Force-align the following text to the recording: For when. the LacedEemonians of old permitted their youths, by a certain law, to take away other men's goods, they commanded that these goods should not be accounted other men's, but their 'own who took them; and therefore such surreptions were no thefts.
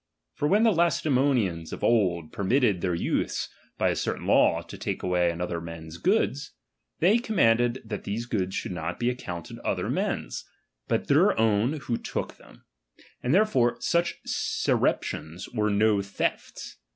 For 0.33 0.47
when. 0.47 0.63
the 0.63 0.71
LacedEemonians 0.71 1.71
of 1.71 1.83
old 1.83 2.31
permitted 2.31 2.81
their 2.81 2.95
youths, 2.95 3.49
by 3.77 3.89
a 3.89 3.95
certain 3.95 4.25
law, 4.25 4.63
to 4.63 4.75
take 4.75 5.03
away 5.03 5.31
other 5.31 5.61
men's 5.61 5.99
goods, 5.99 6.53
they 7.01 7.19
commanded 7.19 7.83
that 7.85 8.03
these 8.03 8.25
goods 8.25 8.55
should 8.55 8.71
not 8.71 8.99
be 8.99 9.11
accounted 9.11 9.59
other 9.59 9.91
men's, 9.91 10.43
but 10.87 11.05
their 11.07 11.39
'own 11.39 11.73
who 11.81 11.97
took 11.97 12.37
them; 12.37 12.65
and 13.21 13.31
therefore 13.31 13.77
such 13.79 14.15
surreptions 14.25 15.47
were 15.53 15.69
no 15.69 16.01
thefts. 16.01 16.77